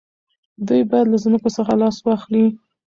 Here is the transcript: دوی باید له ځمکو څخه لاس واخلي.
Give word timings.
دوی 0.67 0.81
باید 0.89 1.07
له 1.09 1.17
ځمکو 1.23 1.49
څخه 1.57 1.73
لاس 1.81 1.97
واخلي. 2.01 2.45